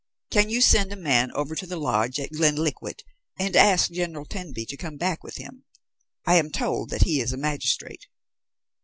Can 0.31 0.49
you 0.49 0.61
send 0.61 0.91
a 0.91 0.95
man 0.95 1.31
over 1.33 1.53
to 1.53 1.67
the 1.67 1.75
lodge 1.77 2.19
at 2.19 2.31
Glenkliquart, 2.31 3.03
and 3.37 3.55
ask 3.55 3.91
General 3.91 4.25
Tenby 4.25 4.65
to 4.65 4.75
come 4.75 4.97
back 4.97 5.23
with 5.23 5.35
him. 5.37 5.63
I 6.25 6.37
am 6.37 6.49
told 6.49 6.89
that 6.89 7.03
he 7.03 7.21
is 7.21 7.33
a 7.33 7.37
magistrate." 7.37 8.07